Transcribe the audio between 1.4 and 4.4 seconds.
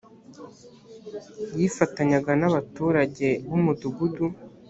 yifatanyaga n abaturage b umudugudu